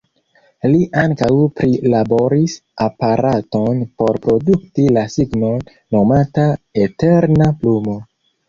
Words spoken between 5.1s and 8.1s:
signon, nomata „eterna plumo”.